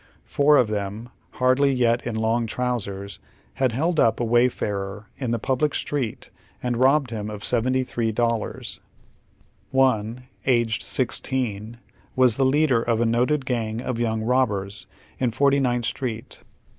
Four 0.25 0.57
of 0.57 0.69
them, 0.69 1.09
hardly 1.33 1.71
yet 1.71 2.07
in 2.07 2.15
long 2.15 2.47
trousers, 2.47 3.19
had" 3.61 3.71
held 3.73 3.99
up" 3.99 4.19
a 4.19 4.23
wayfarer 4.25 5.05
in 5.17 5.29
the 5.29 5.37
public 5.37 5.75
street 5.75 6.31
and 6.63 6.77
robbed 6.77 7.11
him 7.11 7.29
of 7.29 7.43
$73. 7.43 8.79
One, 9.69 10.23
aged 10.47 10.81
sixteen, 10.81 11.77
"was 12.15 12.37
the 12.37 12.45
leader 12.45 12.81
of 12.81 12.99
a 12.99 13.05
noted 13.05 13.45
gang 13.45 13.79
of 13.79 13.99
young 13.99 14.23
robbers 14.23 14.87
in 15.19 15.29
Forty 15.29 15.59
nintli 15.59 15.85
Street. 15.85 16.41